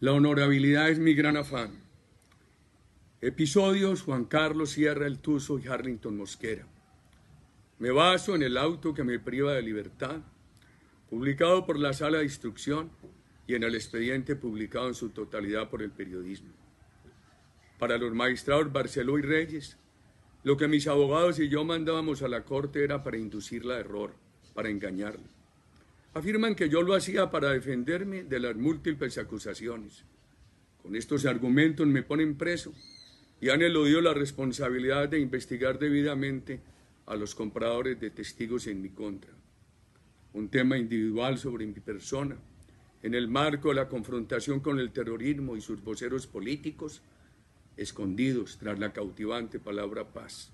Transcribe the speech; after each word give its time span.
La 0.00 0.12
honorabilidad 0.12 0.90
es 0.90 1.00
mi 1.00 1.12
gran 1.12 1.36
afán. 1.36 1.72
Episodios 3.20 4.02
Juan 4.02 4.26
Carlos 4.26 4.70
Sierra 4.70 5.08
el 5.08 5.18
Tuso 5.18 5.58
y 5.58 5.66
Harlington 5.66 6.16
Mosquera. 6.16 6.64
Me 7.80 7.90
baso 7.90 8.36
en 8.36 8.44
el 8.44 8.58
auto 8.58 8.94
que 8.94 9.02
me 9.02 9.18
priva 9.18 9.54
de 9.54 9.62
libertad, 9.62 10.20
publicado 11.10 11.66
por 11.66 11.80
la 11.80 11.92
Sala 11.92 12.18
de 12.18 12.24
Instrucción 12.24 12.92
y 13.48 13.56
en 13.56 13.64
el 13.64 13.74
expediente 13.74 14.36
publicado 14.36 14.86
en 14.86 14.94
su 14.94 15.08
totalidad 15.08 15.68
por 15.68 15.82
el 15.82 15.90
periodismo. 15.90 16.52
Para 17.80 17.98
los 17.98 18.14
magistrados 18.14 18.72
Barceló 18.72 19.18
y 19.18 19.22
Reyes, 19.22 19.78
lo 20.44 20.56
que 20.56 20.68
mis 20.68 20.86
abogados 20.86 21.40
y 21.40 21.48
yo 21.48 21.64
mandábamos 21.64 22.22
a 22.22 22.28
la 22.28 22.44
corte 22.44 22.84
era 22.84 23.02
para 23.02 23.18
inducirla 23.18 23.74
a 23.74 23.80
error, 23.80 24.14
para 24.54 24.68
engañarla. 24.68 25.37
Afirman 26.18 26.56
que 26.56 26.68
yo 26.68 26.82
lo 26.82 26.96
hacía 26.96 27.30
para 27.30 27.52
defenderme 27.52 28.24
de 28.24 28.40
las 28.40 28.56
múltiples 28.56 29.18
acusaciones. 29.18 30.02
Con 30.82 30.96
estos 30.96 31.24
argumentos 31.26 31.86
me 31.86 32.02
ponen 32.02 32.36
preso 32.36 32.74
y 33.40 33.50
han 33.50 33.62
eludido 33.62 34.00
la 34.00 34.14
responsabilidad 34.14 35.08
de 35.08 35.20
investigar 35.20 35.78
debidamente 35.78 36.60
a 37.06 37.14
los 37.14 37.36
compradores 37.36 38.00
de 38.00 38.10
testigos 38.10 38.66
en 38.66 38.82
mi 38.82 38.88
contra. 38.88 39.30
Un 40.32 40.48
tema 40.48 40.76
individual 40.76 41.38
sobre 41.38 41.66
mi 41.66 41.78
persona, 41.78 42.36
en 43.04 43.14
el 43.14 43.28
marco 43.28 43.68
de 43.68 43.76
la 43.76 43.88
confrontación 43.88 44.58
con 44.58 44.80
el 44.80 44.90
terrorismo 44.90 45.56
y 45.56 45.60
sus 45.60 45.84
voceros 45.84 46.26
políticos, 46.26 47.00
escondidos 47.76 48.58
tras 48.58 48.76
la 48.80 48.92
cautivante 48.92 49.60
palabra 49.60 50.12
paz. 50.12 50.50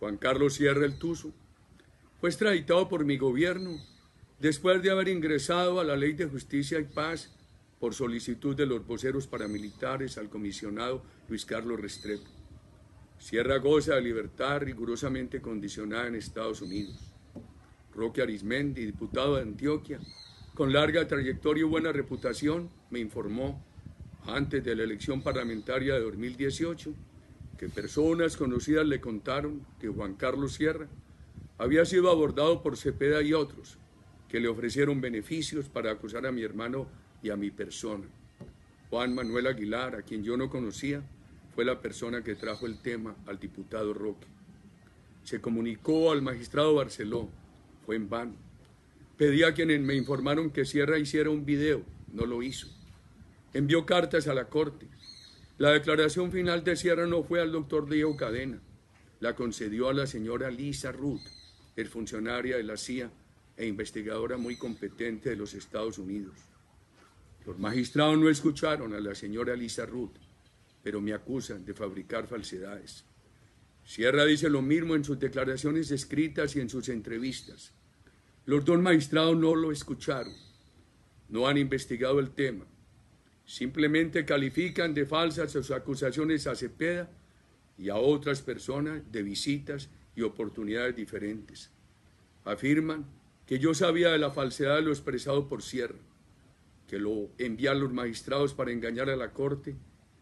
Juan 0.00 0.18
Carlos 0.18 0.52
Sierra 0.52 0.84
el 0.84 0.98
Tuso 0.98 1.32
fue 2.20 2.28
extraditado 2.28 2.90
por 2.90 3.06
mi 3.06 3.16
gobierno 3.16 3.80
después 4.40 4.82
de 4.82 4.90
haber 4.90 5.08
ingresado 5.08 5.80
a 5.80 5.84
la 5.84 5.96
Ley 5.96 6.14
de 6.14 6.24
Justicia 6.24 6.80
y 6.80 6.84
Paz 6.84 7.30
por 7.78 7.94
solicitud 7.94 8.56
de 8.56 8.66
los 8.66 8.86
voceros 8.86 9.26
paramilitares 9.26 10.16
al 10.16 10.30
comisionado 10.30 11.02
Luis 11.28 11.44
Carlos 11.44 11.78
Restrepo. 11.78 12.28
Sierra 13.18 13.58
goza 13.58 13.96
de 13.96 14.00
libertad 14.00 14.62
rigurosamente 14.62 15.42
condicionada 15.42 16.06
en 16.06 16.14
Estados 16.14 16.62
Unidos. 16.62 17.12
Roque 17.94 18.22
Arismendi, 18.22 18.86
diputado 18.86 19.36
de 19.36 19.42
Antioquia, 19.42 20.00
con 20.54 20.72
larga 20.72 21.06
trayectoria 21.06 21.60
y 21.60 21.64
buena 21.64 21.92
reputación, 21.92 22.70
me 22.88 22.98
informó 22.98 23.62
antes 24.26 24.64
de 24.64 24.74
la 24.74 24.84
elección 24.84 25.22
parlamentaria 25.22 25.94
de 25.94 26.00
2018 26.00 26.94
que 27.58 27.68
personas 27.68 28.38
conocidas 28.38 28.86
le 28.86 29.02
contaron 29.02 29.66
que 29.78 29.88
Juan 29.88 30.14
Carlos 30.14 30.54
Sierra 30.54 30.88
había 31.58 31.84
sido 31.84 32.10
abordado 32.10 32.62
por 32.62 32.78
Cepeda 32.78 33.20
y 33.20 33.34
otros 33.34 33.76
que 34.30 34.40
le 34.40 34.48
ofrecieron 34.48 35.00
beneficios 35.00 35.68
para 35.68 35.90
acusar 35.90 36.24
a 36.24 36.32
mi 36.32 36.42
hermano 36.42 36.86
y 37.22 37.30
a 37.30 37.36
mi 37.36 37.50
persona. 37.50 38.06
Juan 38.88 39.14
Manuel 39.14 39.48
Aguilar, 39.48 39.96
a 39.96 40.02
quien 40.02 40.22
yo 40.22 40.36
no 40.36 40.48
conocía, 40.48 41.02
fue 41.54 41.64
la 41.64 41.80
persona 41.80 42.22
que 42.22 42.36
trajo 42.36 42.66
el 42.66 42.80
tema 42.80 43.16
al 43.26 43.40
diputado 43.40 43.92
Roque. 43.92 44.28
Se 45.24 45.40
comunicó 45.40 46.12
al 46.12 46.22
magistrado 46.22 46.74
Barceló, 46.74 47.28
fue 47.84 47.96
en 47.96 48.08
vano. 48.08 48.34
Pedí 49.16 49.42
a 49.42 49.52
quienes 49.52 49.80
me 49.80 49.96
informaron 49.96 50.50
que 50.50 50.64
Sierra 50.64 50.98
hiciera 50.98 51.30
un 51.30 51.44
video, 51.44 51.82
no 52.12 52.24
lo 52.24 52.42
hizo. 52.42 52.68
Envió 53.52 53.84
cartas 53.84 54.28
a 54.28 54.34
la 54.34 54.48
corte. 54.48 54.86
La 55.58 55.72
declaración 55.72 56.30
final 56.30 56.62
de 56.62 56.76
Sierra 56.76 57.06
no 57.06 57.24
fue 57.24 57.40
al 57.40 57.52
doctor 57.52 57.88
Diego 57.88 58.16
Cadena, 58.16 58.60
la 59.18 59.34
concedió 59.34 59.88
a 59.88 59.92
la 59.92 60.06
señora 60.06 60.50
Lisa 60.50 60.92
Ruth, 60.92 61.20
el 61.76 61.88
funcionaria 61.88 62.56
de 62.56 62.62
la 62.62 62.76
CIA 62.76 63.10
e 63.60 63.66
investigadora 63.66 64.38
muy 64.38 64.56
competente 64.56 65.28
de 65.28 65.36
los 65.36 65.52
Estados 65.52 65.98
Unidos. 65.98 66.34
Los 67.44 67.58
magistrados 67.58 68.18
no 68.18 68.30
escucharon 68.30 68.94
a 68.94 69.00
la 69.00 69.14
señora 69.14 69.54
Lisa 69.54 69.84
Ruth, 69.84 70.16
pero 70.82 71.02
me 71.02 71.12
acusan 71.12 71.66
de 71.66 71.74
fabricar 71.74 72.26
falsedades. 72.26 73.04
Sierra 73.84 74.24
dice 74.24 74.48
lo 74.48 74.62
mismo 74.62 74.94
en 74.94 75.04
sus 75.04 75.18
declaraciones 75.18 75.90
escritas 75.90 76.56
y 76.56 76.60
en 76.60 76.70
sus 76.70 76.88
entrevistas. 76.88 77.74
Los 78.46 78.64
dos 78.64 78.80
magistrados 78.80 79.36
no 79.36 79.54
lo 79.54 79.72
escucharon, 79.72 80.32
no 81.28 81.46
han 81.46 81.58
investigado 81.58 82.18
el 82.18 82.30
tema, 82.30 82.64
simplemente 83.44 84.24
califican 84.24 84.94
de 84.94 85.04
falsas 85.04 85.52
sus 85.52 85.70
acusaciones 85.70 86.46
a 86.46 86.56
Cepeda 86.56 87.10
y 87.76 87.90
a 87.90 87.96
otras 87.96 88.40
personas 88.40 89.02
de 89.12 89.22
visitas 89.22 89.90
y 90.16 90.22
oportunidades 90.22 90.96
diferentes. 90.96 91.70
Afirman 92.46 93.19
que 93.50 93.58
yo 93.58 93.74
sabía 93.74 94.12
de 94.12 94.18
la 94.18 94.30
falsedad 94.30 94.76
de 94.76 94.82
lo 94.82 94.92
expresado 94.92 95.48
por 95.48 95.64
Sierra 95.64 95.98
que 96.86 97.00
lo 97.00 97.30
envían 97.36 97.80
los 97.80 97.92
magistrados 97.92 98.54
para 98.54 98.70
engañar 98.70 99.10
a 99.10 99.16
la 99.16 99.32
corte 99.32 99.74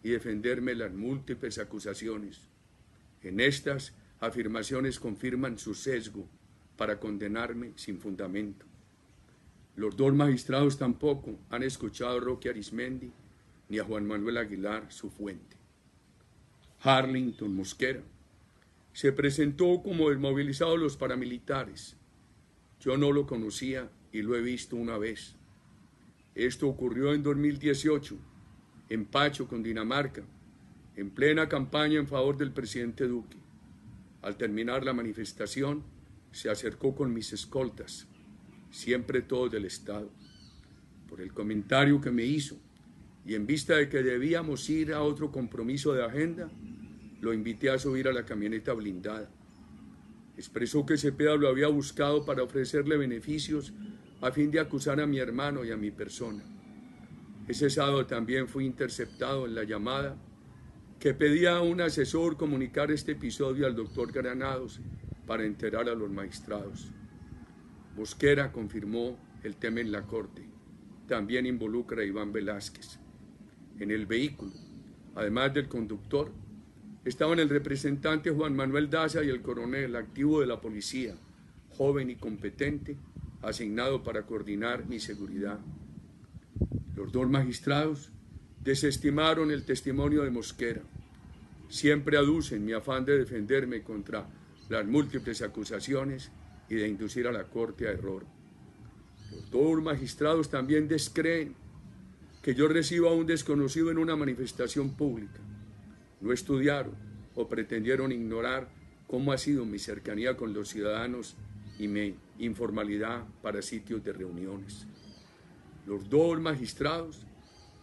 y 0.02 0.08
defenderme 0.08 0.74
las 0.74 0.94
múltiples 0.94 1.58
acusaciones. 1.58 2.40
En 3.22 3.40
estas 3.40 3.92
afirmaciones 4.18 4.98
confirman 4.98 5.58
su 5.58 5.74
sesgo 5.74 6.26
para 6.78 6.98
condenarme 6.98 7.74
sin 7.76 7.98
fundamento. 7.98 8.64
Los 9.76 9.94
dos 9.94 10.14
magistrados 10.14 10.78
tampoco 10.78 11.38
han 11.50 11.62
escuchado 11.62 12.16
a 12.16 12.20
Roque 12.20 12.48
Arismendi 12.48 13.12
ni 13.68 13.78
a 13.78 13.84
Juan 13.84 14.06
Manuel 14.06 14.38
Aguilar, 14.38 14.90
su 14.90 15.10
fuente. 15.10 15.54
Harlington 16.80 17.54
Mosquera 17.54 18.00
se 18.94 19.12
presentó 19.12 19.82
como 19.82 20.08
desmovilizado 20.08 20.72
de 20.72 20.78
los 20.78 20.96
paramilitares. 20.96 21.98
Yo 22.80 22.96
no 22.96 23.12
lo 23.12 23.26
conocía 23.26 23.90
y 24.12 24.22
lo 24.22 24.36
he 24.36 24.40
visto 24.40 24.76
una 24.76 24.98
vez. 24.98 25.34
Esto 26.34 26.68
ocurrió 26.68 27.12
en 27.14 27.22
2018, 27.22 28.16
en 28.90 29.04
Pacho, 29.04 29.48
con 29.48 29.62
Dinamarca, 29.62 30.22
en 30.96 31.10
plena 31.10 31.48
campaña 31.48 31.98
en 31.98 32.06
favor 32.06 32.36
del 32.36 32.52
presidente 32.52 33.06
Duque. 33.06 33.36
Al 34.22 34.36
terminar 34.36 34.84
la 34.84 34.92
manifestación, 34.92 35.82
se 36.32 36.50
acercó 36.50 36.94
con 36.94 37.12
mis 37.12 37.32
escoltas, 37.32 38.06
siempre 38.70 39.22
todos 39.22 39.50
del 39.50 39.64
Estado, 39.64 40.10
por 41.08 41.20
el 41.20 41.32
comentario 41.32 42.00
que 42.00 42.10
me 42.10 42.24
hizo 42.24 42.56
y 43.28 43.34
en 43.34 43.46
vista 43.46 43.76
de 43.76 43.90
que 43.90 44.02
debíamos 44.02 44.70
ir 44.70 44.94
a 44.94 45.02
otro 45.02 45.30
compromiso 45.30 45.92
de 45.92 46.02
agenda, 46.02 46.50
lo 47.20 47.34
invité 47.34 47.68
a 47.68 47.78
subir 47.78 48.08
a 48.08 48.12
la 48.12 48.24
camioneta 48.24 48.72
blindada. 48.72 49.28
Expresó 50.38 50.86
que 50.86 50.96
Cepeda 50.96 51.34
lo 51.34 51.48
había 51.48 51.66
buscado 51.66 52.24
para 52.24 52.44
ofrecerle 52.44 52.96
beneficios 52.96 53.72
a 54.20 54.30
fin 54.30 54.52
de 54.52 54.60
acusar 54.60 55.00
a 55.00 55.06
mi 55.06 55.18
hermano 55.18 55.64
y 55.64 55.72
a 55.72 55.76
mi 55.76 55.90
persona. 55.90 56.44
Ese 57.48 57.68
sábado 57.68 58.06
también 58.06 58.46
fui 58.46 58.64
interceptado 58.64 59.46
en 59.46 59.56
la 59.56 59.64
llamada 59.64 60.16
que 61.00 61.12
pedía 61.12 61.56
a 61.56 61.62
un 61.62 61.80
asesor 61.80 62.36
comunicar 62.36 62.92
este 62.92 63.12
episodio 63.12 63.66
al 63.66 63.74
doctor 63.74 64.12
Granados 64.12 64.80
para 65.26 65.44
enterar 65.44 65.88
a 65.88 65.96
los 65.96 66.08
magistrados. 66.08 66.86
Bosquera 67.96 68.52
confirmó 68.52 69.18
el 69.42 69.56
tema 69.56 69.80
en 69.80 69.90
la 69.90 70.02
corte. 70.02 70.48
También 71.08 71.46
involucra 71.46 72.02
a 72.02 72.04
Iván 72.04 72.32
Velázquez. 72.32 73.00
En 73.80 73.90
el 73.90 74.06
vehículo, 74.06 74.52
además 75.16 75.52
del 75.52 75.66
conductor, 75.66 76.30
estaban 77.04 77.38
el 77.38 77.48
representante 77.48 78.30
Juan 78.30 78.54
Manuel 78.54 78.90
Daza 78.90 79.22
y 79.22 79.28
el 79.28 79.42
coronel 79.42 79.96
activo 79.96 80.40
de 80.40 80.46
la 80.46 80.60
policía, 80.60 81.14
joven 81.76 82.10
y 82.10 82.16
competente, 82.16 82.96
asignado 83.42 84.02
para 84.02 84.22
coordinar 84.22 84.86
mi 84.86 85.00
seguridad. 85.00 85.58
Los 86.96 87.12
dos 87.12 87.28
magistrados 87.28 88.10
desestimaron 88.62 89.50
el 89.50 89.64
testimonio 89.64 90.22
de 90.22 90.30
Mosquera. 90.30 90.82
Siempre 91.68 92.16
aducen 92.16 92.64
mi 92.64 92.72
afán 92.72 93.04
de 93.04 93.18
defenderme 93.18 93.82
contra 93.82 94.26
las 94.68 94.86
múltiples 94.86 95.42
acusaciones 95.42 96.30
y 96.68 96.74
de 96.74 96.88
inducir 96.88 97.26
a 97.26 97.32
la 97.32 97.44
Corte 97.44 97.88
a 97.88 97.92
error. 97.92 98.24
Los 99.30 99.50
dos 99.50 99.82
magistrados 99.82 100.50
también 100.50 100.88
descreen 100.88 101.54
que 102.42 102.54
yo 102.54 102.68
reciba 102.68 103.10
a 103.10 103.14
un 103.14 103.26
desconocido 103.26 103.90
en 103.90 103.98
una 103.98 104.16
manifestación 104.16 104.94
pública. 104.94 105.40
No 106.20 106.32
estudiaron 106.32 106.94
o 107.34 107.48
pretendieron 107.48 108.12
ignorar 108.12 108.68
cómo 109.06 109.32
ha 109.32 109.38
sido 109.38 109.64
mi 109.64 109.78
cercanía 109.78 110.36
con 110.36 110.52
los 110.52 110.68
ciudadanos 110.68 111.36
y 111.78 111.88
mi 111.88 112.14
informalidad 112.38 113.24
para 113.42 113.62
sitios 113.62 114.02
de 114.04 114.12
reuniones. 114.12 114.86
Los 115.86 116.08
dos 116.10 116.40
magistrados 116.40 117.20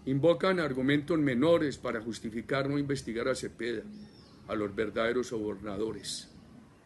invocan 0.06 0.60
argumentos 0.60 1.18
menores 1.18 1.78
para 1.78 2.02
justificar 2.02 2.70
no 2.70 2.78
investigar 2.78 3.28
a 3.28 3.36
Cepeda, 3.36 3.84
a 4.48 4.56
los 4.56 4.76
verdaderos 4.76 5.28
sobornadores, 5.28 6.30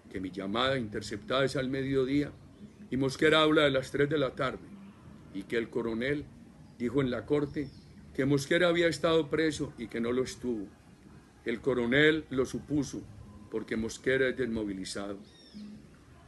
que 0.10 0.22
mi 0.22 0.32
llamada 0.32 0.78
interceptada 0.78 1.44
es 1.44 1.56
al 1.56 1.70
mediodía 1.70 2.32
y 2.90 2.98
Mosquera 2.98 3.42
habla 3.42 3.64
de 3.64 3.72
las 3.72 3.92
tres 3.92 4.10
de 4.10 4.18
la 4.18 4.32
tarde 4.32 4.68
y 5.34 5.44
que 5.44 5.58
el 5.58 5.70
coronel 5.70 6.24
dijo 6.78 7.02
en 7.02 7.12
la 7.12 7.26
corte 7.26 7.70
que 8.16 8.26
Mosquera 8.26 8.70
había 8.70 8.88
estado 8.88 9.30
preso 9.30 9.74
y 9.78 9.88
que 9.88 10.00
no 10.00 10.12
lo 10.12 10.24
estuvo. 10.24 10.68
El 11.46 11.62
coronel 11.62 12.26
lo 12.30 12.46
supuso 12.46 13.02
porque 13.50 13.78
Mosquera 13.78 14.28
es 14.28 14.38
desmovilizado. 14.38 15.18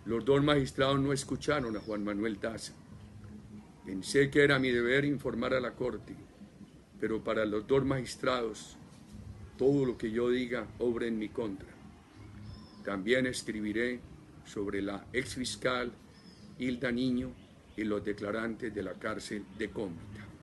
Los 0.06 0.26
dos 0.26 0.44
magistrados 0.44 1.00
no 1.00 1.14
escucharon 1.14 1.76
a 1.76 1.80
Juan 1.80 2.04
Manuel 2.04 2.40
Daza. 2.40 2.74
Pensé 3.86 4.30
que 4.30 4.44
era 4.44 4.58
mi 4.58 4.72
deber 4.72 5.06
informar 5.06 5.54
a 5.54 5.60
la 5.60 5.74
corte, 5.74 6.16
pero 7.00 7.24
para 7.24 7.46
los 7.46 7.68
dos 7.68 7.86
magistrados, 7.86 8.78
todo 9.58 9.86
lo 9.86 9.98
que 9.98 10.12
yo 10.12 10.30
diga 10.30 10.66
obra 10.80 11.06
en 11.06 11.20
mi 11.20 11.30
contra. 11.30 11.70
También 12.84 13.28
escribiré 13.28 14.00
sobre 14.46 14.82
la 14.82 15.06
exfiscal 15.14 15.92
Hilda 16.58 16.92
Niño 16.92 17.32
y 17.78 17.84
los 17.84 18.04
declarantes 18.04 18.74
de 18.74 18.84
la 18.84 18.94
cárcel 18.94 19.46
de 19.58 19.70
Cómbita. 19.70 20.31